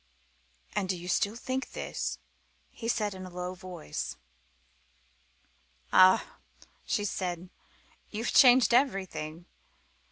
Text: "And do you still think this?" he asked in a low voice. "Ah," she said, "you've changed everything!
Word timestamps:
"And 0.75 0.89
do 0.89 0.97
you 0.97 1.07
still 1.07 1.35
think 1.35 1.73
this?" 1.73 2.17
he 2.71 2.87
asked 2.87 3.13
in 3.13 3.23
a 3.23 3.29
low 3.29 3.53
voice. 3.53 4.15
"Ah," 5.93 6.37
she 6.83 7.05
said, 7.05 7.51
"you've 8.09 8.33
changed 8.33 8.73
everything! 8.73 9.45